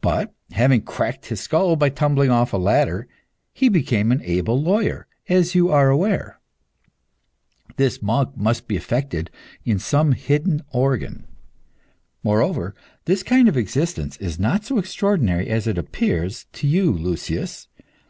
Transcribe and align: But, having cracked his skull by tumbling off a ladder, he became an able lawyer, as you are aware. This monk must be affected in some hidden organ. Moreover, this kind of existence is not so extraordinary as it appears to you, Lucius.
But, 0.00 0.32
having 0.52 0.80
cracked 0.80 1.26
his 1.26 1.40
skull 1.42 1.76
by 1.76 1.90
tumbling 1.90 2.30
off 2.30 2.54
a 2.54 2.56
ladder, 2.56 3.06
he 3.52 3.68
became 3.68 4.10
an 4.10 4.22
able 4.24 4.58
lawyer, 4.58 5.06
as 5.28 5.54
you 5.54 5.68
are 5.70 5.90
aware. 5.90 6.40
This 7.76 8.00
monk 8.00 8.34
must 8.34 8.66
be 8.66 8.76
affected 8.78 9.30
in 9.66 9.78
some 9.78 10.12
hidden 10.12 10.62
organ. 10.72 11.26
Moreover, 12.24 12.74
this 13.04 13.22
kind 13.22 13.46
of 13.46 13.58
existence 13.58 14.16
is 14.16 14.38
not 14.38 14.64
so 14.64 14.78
extraordinary 14.78 15.50
as 15.50 15.66
it 15.66 15.76
appears 15.76 16.46
to 16.54 16.66
you, 16.66 16.90
Lucius. 16.90 17.68